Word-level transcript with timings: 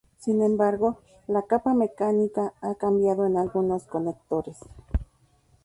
Sin 0.17 0.41
embargo, 0.41 0.97
la 1.27 1.43
capa 1.43 1.75
mecánica 1.75 2.55
ha 2.61 2.73
cambiado 2.73 3.27
en 3.27 3.37
algunos 3.37 3.83
conectores. 3.85 4.57